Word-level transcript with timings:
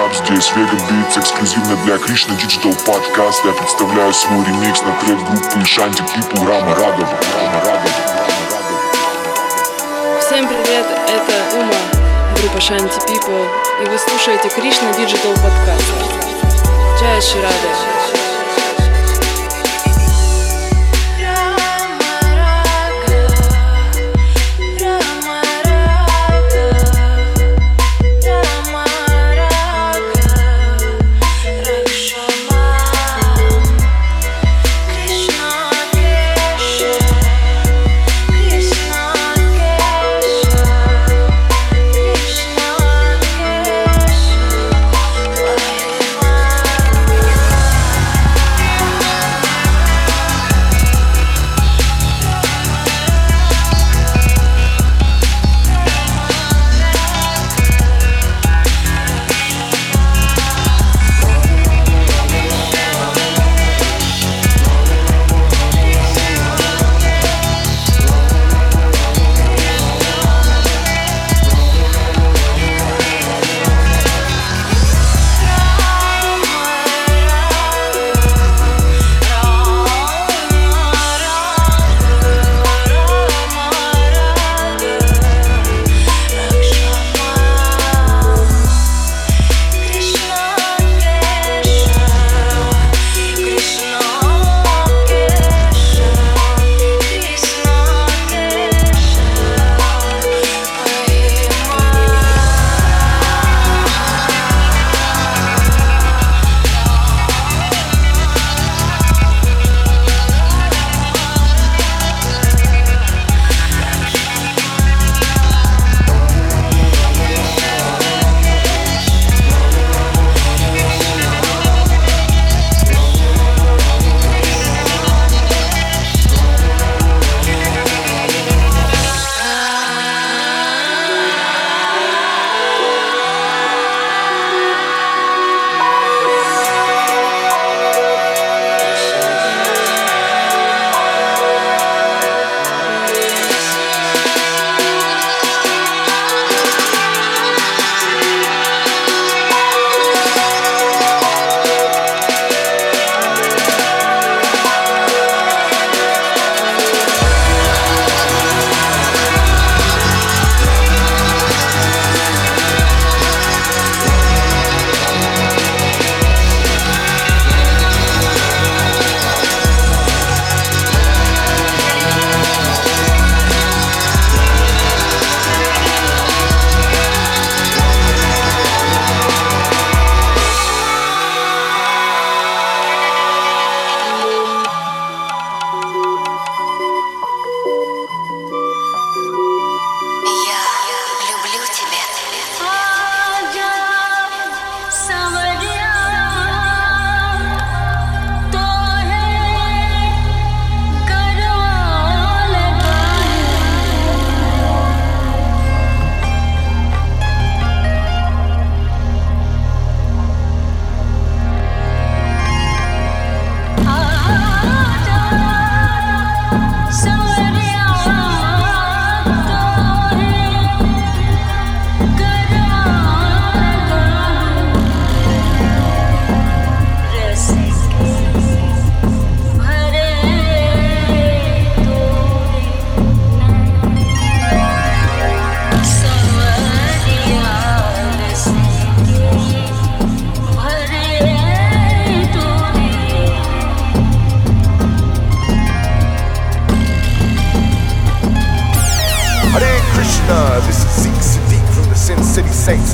up 0.00 0.14
Здесь 0.14 0.50
Vega 0.52 0.76
Beats 0.88 1.18
эксклюзивно 1.18 1.76
для 1.84 1.98
Кришна 1.98 2.34
Digital 2.34 2.76
Podcast 2.86 3.40
Я 3.44 3.52
представляю 3.52 4.12
свой 4.12 4.44
ремикс 4.44 4.82
на 4.82 4.92
трек 5.00 5.18
группы 5.18 5.64
Шанти 5.64 6.02
People 6.02 6.46
Рама 6.46 6.74
Радова 6.74 7.08
Всем 10.20 10.46
привет, 10.46 10.86
это 11.08 11.58
Ума, 11.58 11.74
группа 12.40 12.58
Shanty 12.58 13.04
People, 13.08 13.48
и 13.82 13.88
вы 13.88 13.98
слушаете 13.98 14.48
Кришна 14.48 14.90
Digital 14.90 15.34
Podcast. 15.34 17.00
Джая 17.00 17.20
Ширада. 17.20 18.29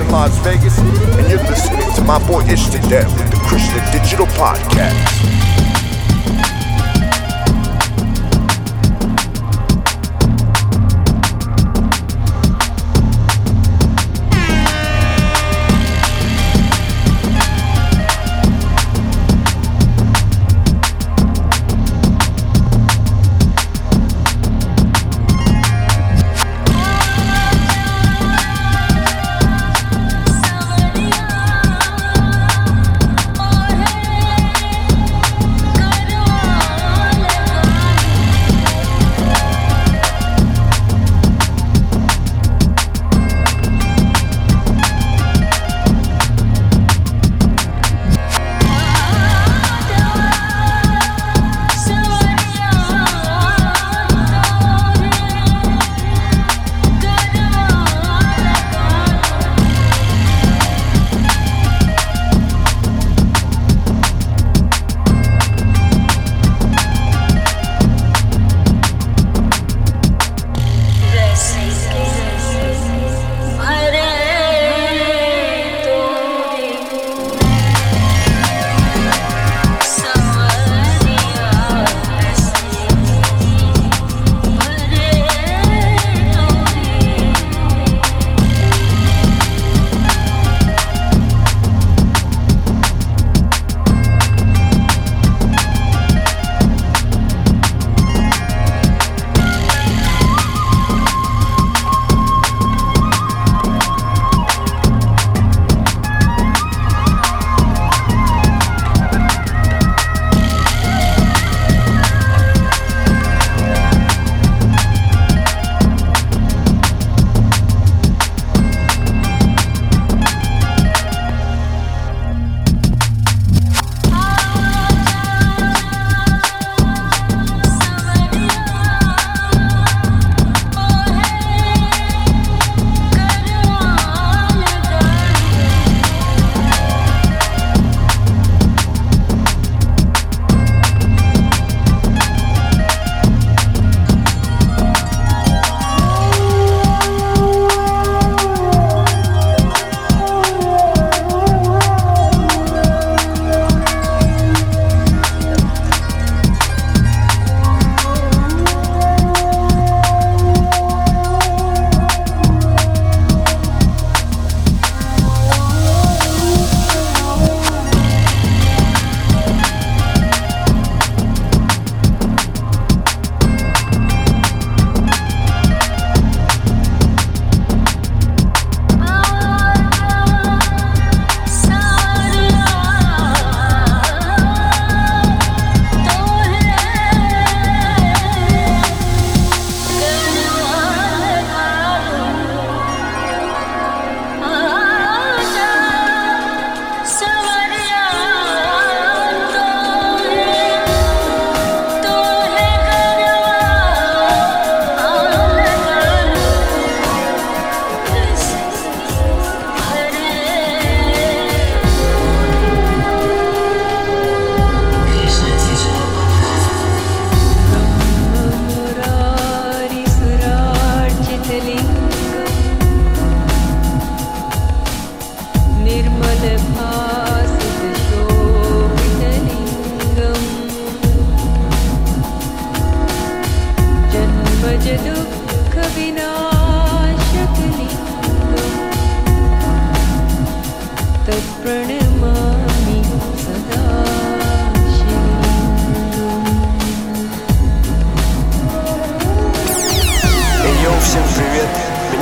in 0.06 0.12
Las 0.12 0.38
Vegas, 0.38 0.78
and 0.78 1.28
you're 1.28 1.42
listening 1.44 1.92
to 1.94 2.02
my 2.02 2.18
boy 2.26 2.42
Ish 2.46 2.66
death 2.88 3.12
with 3.18 3.30
the 3.30 3.36
Krishna 3.46 3.80
Digital 3.92 4.26
Podcast. 4.26 5.35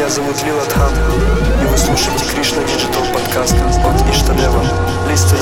Меня 0.05 0.09
зовут 0.09 0.43
Лила 0.45 0.65
Дхан, 0.67 0.93
и 1.63 1.67
вы 1.67 1.79
слушаете 1.79 2.25
Кришна 2.35 2.63
Digital 2.63 3.11
Podcast 3.15 3.57
от 3.87 4.15
Иштадева. 4.15 4.63
Листы 5.09 5.37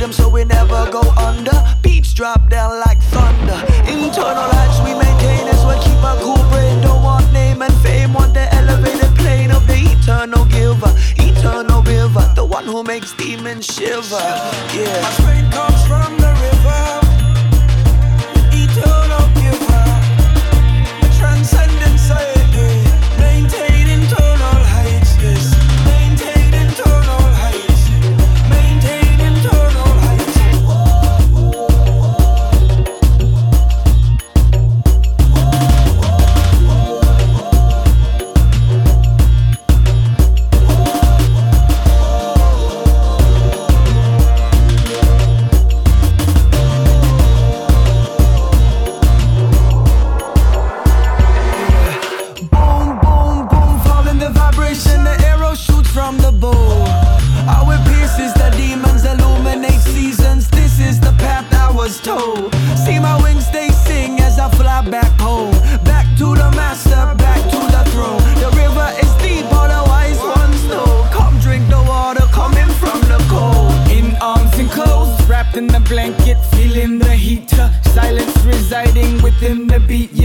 rhythm 0.00 0.12
so 0.12 0.28
we 0.28 0.44
never 0.44 0.90
go 0.90 1.02
under. 1.16 1.52
Beats 1.82 2.14
drop 2.14 2.48
down 2.48 2.80
like 2.80 3.00
thunder. 3.14 3.60
Internal 3.86 4.48
lights 4.48 4.78
we 4.80 4.94
maintain 4.94 5.46
as 5.48 5.64
we 5.66 5.74
keep 5.84 6.02
our 6.02 6.16
cool 6.18 6.42
brain. 6.50 6.80
Don't 6.80 7.02
want 7.02 7.30
name 7.32 7.60
and 7.62 7.74
fame, 7.82 8.14
want 8.14 8.32
the 8.32 8.52
elevated 8.54 9.14
plane 9.16 9.50
of 9.50 9.66
the 9.66 9.74
eternal 9.74 10.44
giver, 10.46 10.92
eternal 11.18 11.82
river, 11.82 12.32
the 12.34 12.44
one 12.44 12.64
who 12.64 12.82
makes 12.82 13.12
demons 13.12 13.66
shiver. 13.66 14.16
Yeah. 14.74 15.39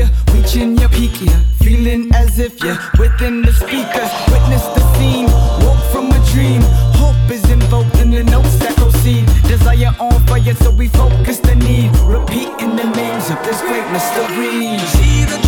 you're 0.05 0.35
reaching 0.35 0.77
your 0.77 0.89
peak, 0.89 1.21
yeah. 1.21 1.39
Feeling 1.59 2.13
as 2.13 2.39
if 2.39 2.61
you're 2.63 2.77
within 2.99 3.41
the 3.41 3.53
speaker. 3.53 4.05
Witness 4.31 4.63
the 4.75 4.83
scene, 4.95 5.25
woke 5.65 5.83
from 5.91 6.11
a 6.11 6.19
dream. 6.31 6.61
Hope 6.95 7.31
is 7.31 7.49
invoked 7.49 7.95
in 7.97 8.11
the 8.11 8.23
notes 8.23 8.57
that 8.59 8.75
proceed. 8.75 9.25
Desire 9.47 9.93
on 9.99 10.19
fire, 10.27 10.53
so 10.55 10.71
we 10.71 10.87
focus 10.89 11.39
the 11.39 11.55
need. 11.55 11.95
Repeating 11.99 12.75
the 12.75 12.87
names 12.95 13.29
of 13.29 13.41
this 13.43 13.61
great 13.61 13.87
mystery. 13.91 14.77
See 14.93 15.44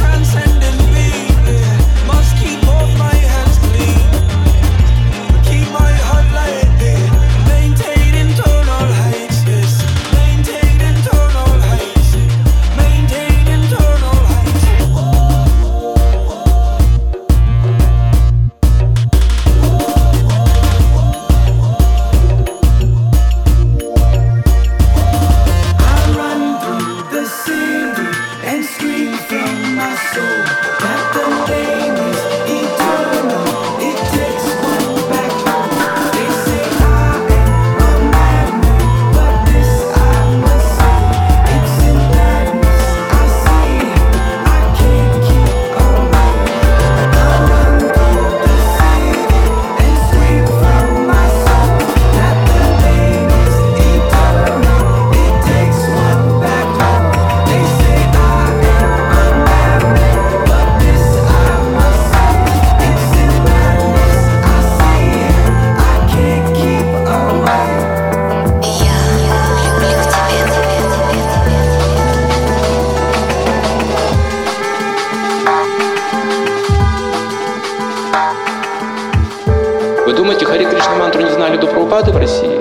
Прабхупады 81.88 82.12
в 82.12 82.18
России? 82.18 82.60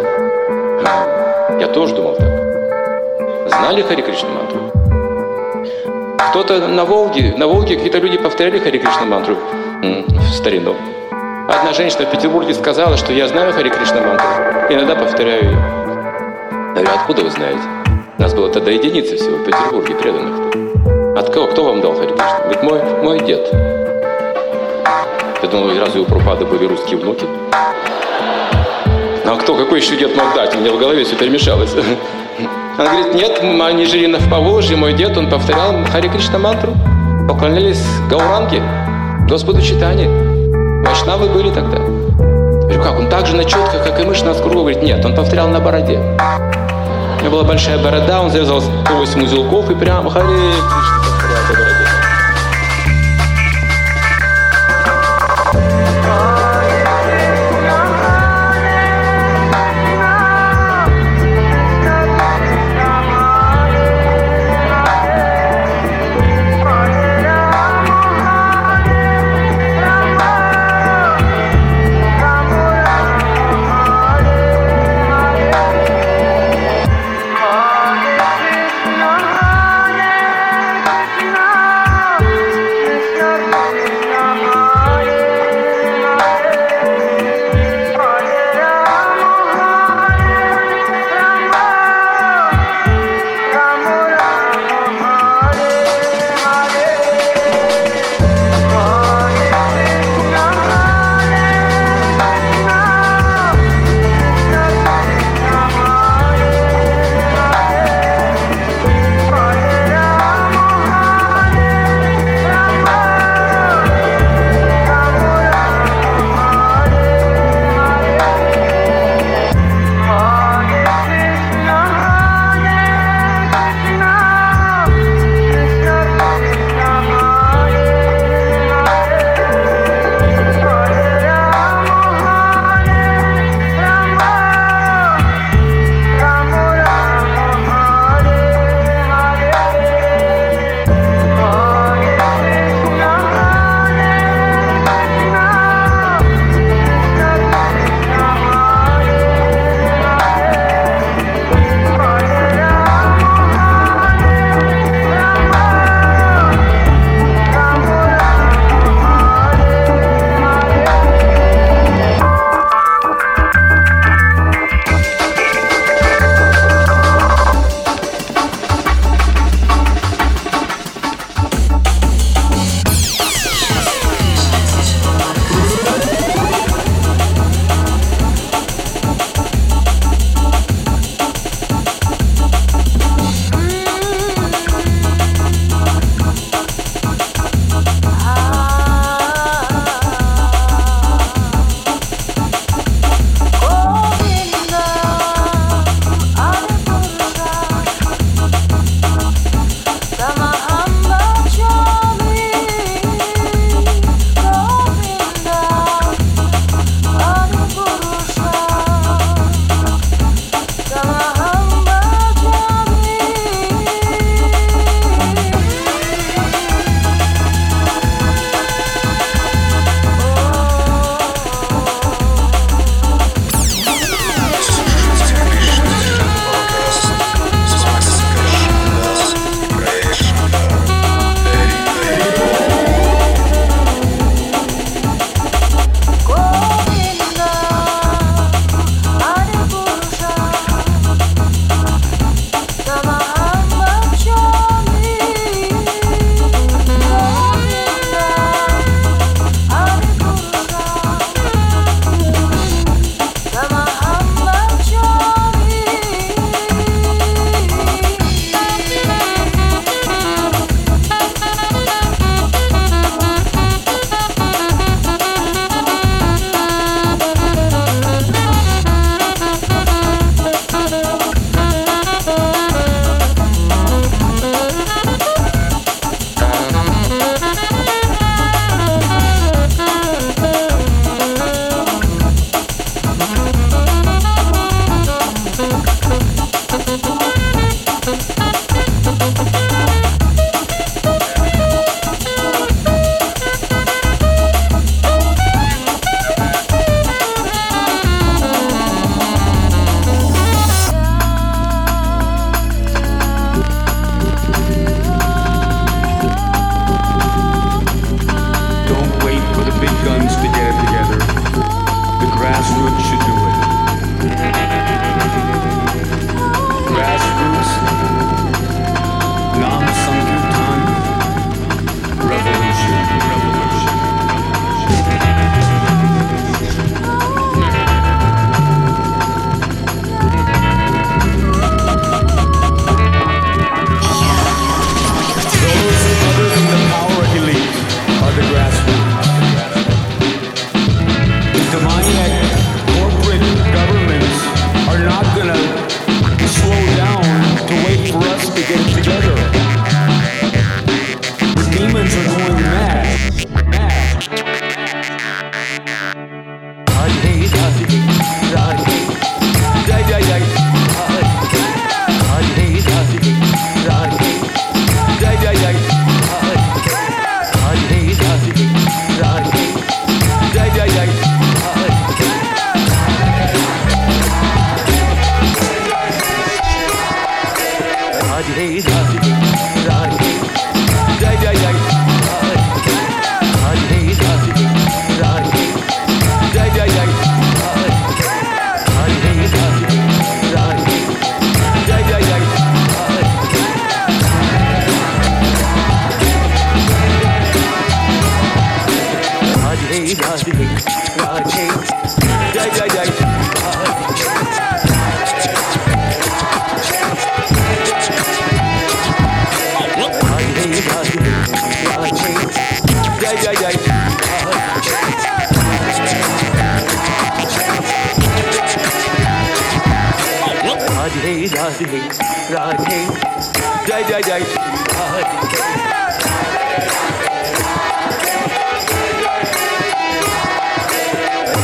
Я 1.61 1.67
тоже 1.67 1.97
думал 1.97 2.15
так. 2.15 2.29
Знали 3.49 3.83
Хари 3.83 4.03
Кришна 4.03 4.29
мантру? 4.29 4.61
Кто-то 6.31 6.69
на 6.69 6.85
Волге, 6.85 7.35
на 7.37 7.49
Волге 7.49 7.75
какие-то 7.75 7.99
люди 7.99 8.19
повторяли 8.19 8.61
Хари 8.61 8.79
Кришна 8.79 9.05
мантру 9.05 9.37
в 9.83 10.33
старину. 10.33 10.77
Одна 11.49 11.73
женщина 11.73 12.07
в 12.07 12.11
Петербурге 12.11 12.55
сказала, 12.55 12.97
что 12.97 13.13
я 13.13 13.27
знаю 13.27 13.53
Хари 13.53 13.69
Кришна 13.69 14.01
мантру, 14.01 14.29
иногда 14.71 14.95
повторяю 14.95 15.45
ее. 15.45 15.59
Я 16.77 16.83
говорю, 16.83 16.91
откуда 16.95 17.23
вы 17.25 17.31
знаете? 17.31 17.63
Нас 18.19 18.33
было 18.33 18.49
тогда 18.49 18.71
единицы 18.71 19.17
всего 19.17 19.39
в 19.39 19.45
Петербурге 19.45 19.97
преданных. 19.97 21.19
От 21.19 21.31
кого? 21.31 21.49
Кто 21.49 21.65
вам 21.65 21.81
дал 21.81 21.95
Хари 21.95 22.13
Кришна? 22.13 22.39
Говорит, 22.45 22.63
мой, 22.63 22.81
мой 23.03 23.19
дед. 23.21 23.53
Я 25.43 25.49
думал, 25.49 25.71
разве 25.81 26.03
у 26.03 26.05
Пропада 26.05 26.45
были 26.45 26.67
русские 26.67 26.99
внуки? 26.99 27.27
А 29.29 29.37
кто, 29.37 29.57
какой 29.57 29.81
еще 29.81 29.97
дед 29.97 30.15
мог 30.15 30.35
дать? 30.37 30.55
У 30.55 30.61
меня 30.61 30.73
в 30.73 30.79
голове 30.79 31.05
все 31.05 31.17
перемешалось. 31.17 31.75
Она 32.79 32.91
говорит, 32.91 33.15
нет, 33.15 33.41
они 33.61 33.85
жили 33.87 34.07
в 34.15 34.31
Поволжье, 34.31 34.77
мой 34.77 34.93
дед, 34.93 35.17
он 35.17 35.29
повторял 35.29 35.75
Хари 35.91 36.09
Кришна 36.09 36.39
мантру. 36.39 36.75
Поклонялись 37.29 37.83
Гауранге, 38.09 38.63
Господу 39.29 39.61
Читания. 39.61 40.09
Вайшнавы 40.85 41.27
были 41.29 41.51
тогда. 41.51 41.79
Я 41.79 41.83
говорю, 42.63 42.83
как, 42.83 42.99
он 43.01 43.09
так 43.09 43.27
же 43.27 43.35
на 43.35 43.45
четко, 43.45 43.79
как 43.83 44.01
и 44.01 44.05
мышь 44.05 44.23
на 44.23 44.33
скру? 44.33 44.61
Говорит, 44.61 44.83
нет, 44.83 45.05
он 45.05 45.17
повторял 45.17 45.49
на 45.49 45.59
бороде. 45.59 45.99
У 47.19 47.25
него 47.25 47.39
была 47.39 47.45
большая 47.45 47.79
борода, 47.79 48.21
он 48.21 48.31
завязал 48.31 48.61
8 48.61 49.25
узелков 49.25 49.69
и 49.71 49.75
прямо 49.75 50.09
Хари 50.09 50.27
Кришна 50.27 50.96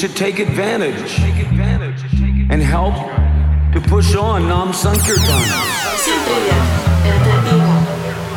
should 0.00 0.16
take 0.16 0.38
advantage 0.38 1.18
and 2.50 2.62
help 2.62 2.94
to 3.72 3.80
push 3.88 4.14
on 4.14 4.48
Nam 4.48 4.72
Sankirtan. 4.72 5.42
Всем 5.96 6.20
привет! 6.24 6.64
Это 7.04 7.30
Ива. 7.54 7.78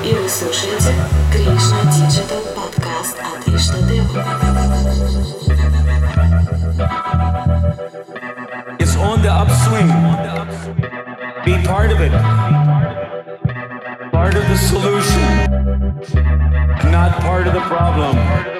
И 0.03 0.13
вы 0.13 0.29
слушаете 0.29 0.93
Кришна 1.31 1.81
Digital 1.91 2.41
подкаст 2.55 3.17
от 3.19 3.47
Иштадева. 3.53 4.25
It's 8.79 8.95
on 8.95 9.21
the 9.21 9.29
upswing. 9.29 9.91
Be 11.45 11.57
part 11.65 11.91
of 11.91 11.99
it. 12.01 12.11
Part 14.11 14.35
of 14.35 14.47
the 14.47 14.57
solution, 14.57 15.23
not 16.91 17.19
part 17.21 17.47
of 17.47 17.53
the 17.53 17.61
problem. 17.61 18.52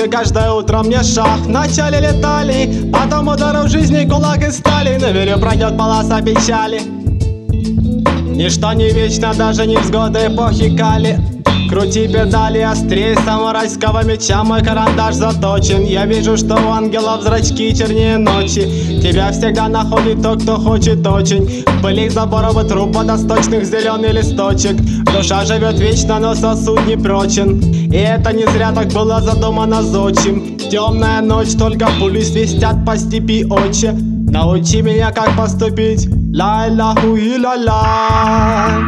И 0.00 0.08
каждое 0.08 0.50
утро 0.52 0.82
мне 0.82 1.02
шаг. 1.02 1.38
Вначале 1.46 2.00
летали, 2.00 2.90
потом 2.92 3.28
удар 3.28 3.64
в 3.64 3.68
жизни 3.68 4.08
кулак 4.08 4.46
и 4.46 4.50
стали. 4.50 4.96
На 4.98 5.12
вере 5.12 5.36
пройдет 5.36 5.76
полоса 5.76 6.20
печали. 6.20 6.80
Ничто 8.34 8.72
не 8.72 8.90
вечно, 8.90 9.32
даже 9.34 9.66
невзгоды 9.66 10.26
эпохи 10.26 10.76
кали. 10.76 11.18
Крути 11.68 12.06
педали 12.08 12.60
острее 12.60 13.16
самурайского 13.24 14.04
меча. 14.04 14.44
Мой 14.44 14.62
карандаш 14.62 15.14
заточен. 15.14 15.84
Я 15.84 16.06
вижу, 16.06 16.36
что 16.36 16.54
у 16.54 16.70
ангелов 16.70 17.22
зрачки 17.22 17.74
чернее 17.74 18.18
ночи. 18.18 19.00
Тебя 19.02 19.32
всегда 19.32 19.68
находит 19.68 20.22
тот, 20.22 20.42
кто 20.42 20.56
хочет 20.56 21.06
очень. 21.06 21.64
Пыли 21.82 22.08
заборов 22.08 22.62
и 22.62 22.68
труп 22.68 22.94
водосточных 22.94 23.64
зеленый 23.64 24.12
листочек. 24.12 24.76
Душа 25.16 25.44
живет 25.44 25.78
вечно, 25.78 26.18
но 26.18 26.34
сосуд 26.34 26.86
не 26.86 26.96
прочен 26.96 27.83
И 27.94 27.96
это 27.96 28.32
не 28.32 28.44
зря 28.46 28.72
так 28.72 28.88
было 28.88 29.20
задумано 29.20 29.80
зодчим. 29.80 30.58
Темная 30.58 31.20
ночь, 31.20 31.54
только 31.56 31.86
пули 32.00 32.22
свистят 32.22 32.84
по 32.84 32.96
степи 32.96 33.44
отче. 33.48 33.92
Научи 33.92 34.82
меня, 34.82 35.12
как 35.12 35.36
поступить. 35.36 36.08
Ла-ла-ху 36.34 37.14
и 37.14 37.38
ла-ла 37.38 38.80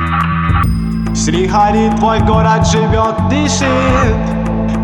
Шри 1.15 1.49
твой 1.99 2.19
город 2.19 2.67
живет, 2.67 3.17
дышит. 3.31 4.17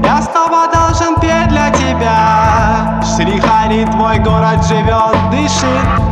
Я 0.05 0.23
снова 0.23 0.69
должен 0.73 1.17
петь 1.21 1.49
для 1.49 1.71
тебя. 1.71 3.03
Шри 3.17 3.41
Хари, 3.41 3.85
твой 3.91 4.21
город 4.21 4.65
живет, 4.69 5.17
дышит 5.33 6.12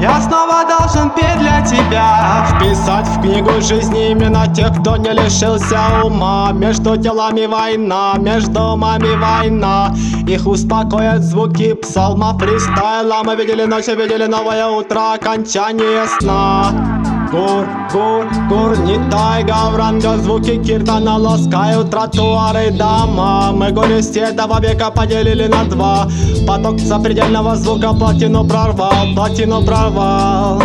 я 0.00 0.20
снова 0.20 0.64
должен 0.64 1.10
петь 1.10 1.38
для 1.38 1.60
тебя. 1.62 2.46
Вписать 2.48 3.06
в 3.06 3.20
книгу 3.20 3.50
жизни 3.60 4.12
имена 4.12 4.46
тех, 4.46 4.70
кто 4.80 4.96
не 4.96 5.10
лишился 5.10 5.78
ума. 6.04 6.50
Между 6.52 6.96
телами 6.96 7.46
война, 7.46 8.14
между 8.18 8.60
умами 8.60 9.16
война. 9.16 9.92
Их 10.26 10.46
успокоят 10.46 11.22
звуки 11.22 11.74
псалма 11.74 12.38
фристайла. 12.38 13.22
Мы 13.24 13.36
видели 13.36 13.64
ночь, 13.64 13.88
видели 13.88 14.26
новое 14.26 14.66
утро, 14.68 15.14
окончание 15.14 16.06
сна 16.20 17.17
Гур, 17.30 17.66
гур, 17.92 18.26
гур, 18.48 18.78
не 18.86 18.96
тайга, 19.10 19.70
вранга 19.70 20.16
Звуки 20.16 20.56
киртана 20.64 21.18
ласкают 21.18 21.90
тротуары 21.90 22.70
дома 22.70 23.52
Мы 23.52 23.70
горести 23.70 24.18
этого 24.18 24.60
века 24.60 24.90
поделили 24.90 25.46
на 25.46 25.64
два. 25.64 26.08
Поток 26.46 26.78
запредельного 26.78 27.54
звука 27.56 27.92
плотину 27.92 28.46
прорвал, 28.46 29.14
плотину 29.14 29.62
прорвал 29.62 30.62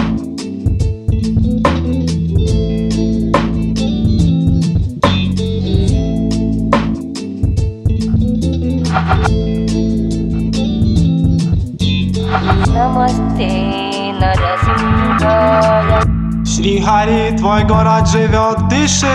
Шри 16.64 16.80
Хари, 16.80 17.36
твой 17.38 17.66
город 17.66 18.07
живет, 18.07 18.70
дышит 18.70 19.09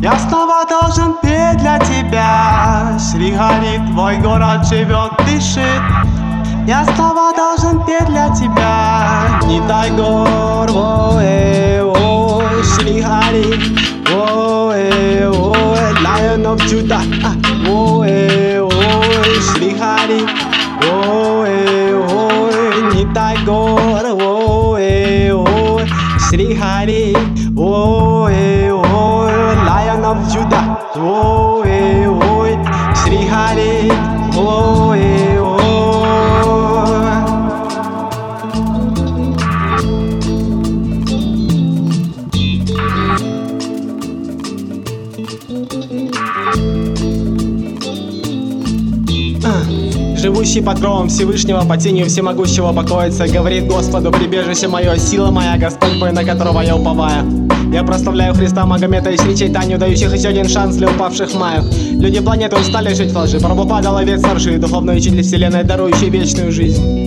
Я 0.00 0.18
снова 0.18 0.64
должен 0.64 1.12
петь 1.20 1.58
для 1.58 1.78
тебя 1.78 2.98
Шри 2.98 3.34
Хари, 3.36 3.82
твой 3.92 4.16
город 4.16 4.66
живет, 4.66 5.12
дышит 5.26 5.82
Я 6.66 6.86
снова 6.86 7.34
должен 7.36 7.84
петь 7.84 8.06
для 8.06 8.30
тебя 8.30 9.28
Не 9.44 9.60
дай 9.68 9.90
гор, 9.90 10.70
ой, 10.70 11.82
ой, 11.82 12.64
Шри 12.64 13.02
Хари, 13.02 13.52
ой, 14.10 15.28
ой, 15.28 15.92
Lion 16.02 16.46
of 16.46 16.60
Judah, 16.66 17.02
а, 17.26 17.70
ой, 17.70 18.58
ой, 18.58 19.40
Шри 19.52 19.76
Хари, 19.78 20.22
ой, 20.90 21.94
ой, 21.94 22.94
не 22.94 23.04
дай 23.12 23.36
гор, 23.44 23.87
Shri 26.38 26.54
Hari, 26.54 27.14
oh, 27.56 28.26
eh, 28.26 28.70
oh, 28.70 29.26
Lion 29.66 30.04
of 30.04 30.18
Judah, 30.32 30.78
oh, 30.94 31.64
eh, 31.66 32.06
oh, 32.06 32.46
Shri 32.94 33.26
Hari, 33.26 33.88
oh, 34.38 34.92
eh, 34.92 35.27
живущий 50.38 50.60
под 50.60 50.78
кровом 50.78 51.08
Всевышнего, 51.08 51.64
по 51.64 51.76
тенью 51.76 52.06
всемогущего 52.06 52.72
покоится, 52.72 53.26
говорит 53.26 53.66
Господу, 53.66 54.12
прибежище 54.12 54.68
мое, 54.68 54.96
сила 54.96 55.32
моя, 55.32 55.58
Господь 55.58 55.96
мой, 55.98 56.12
на 56.12 56.22
которого 56.22 56.60
я 56.60 56.76
уповаю. 56.76 57.48
Я 57.72 57.82
прославляю 57.82 58.34
Христа 58.34 58.64
Магомета 58.64 59.10
и 59.10 59.16
речей 59.16 59.48
Таню, 59.48 59.78
дающих 59.78 60.14
еще 60.14 60.28
один 60.28 60.48
шанс 60.48 60.76
для 60.76 60.88
упавших 60.90 61.34
маю. 61.34 61.64
Люди 61.90 62.20
планеты 62.20 62.54
устали 62.54 62.94
жить 62.94 63.10
в 63.10 63.18
лжи, 63.18 63.40
Прабхупада 63.40 63.90
ловец 63.90 64.22
соржи, 64.22 64.58
духовный 64.58 64.96
учитель 64.96 65.22
вселенной, 65.22 65.64
дарующий 65.64 66.08
вечную 66.08 66.52
жизнь. 66.52 66.97